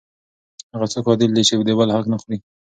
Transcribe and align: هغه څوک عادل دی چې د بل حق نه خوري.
هغه 0.73 0.87
څوک 0.93 1.05
عادل 1.09 1.31
دی 1.33 1.43
چې 1.47 1.53
د 1.67 1.69
بل 1.79 1.89
حق 1.95 2.05
نه 2.11 2.17
خوري. 2.21 2.37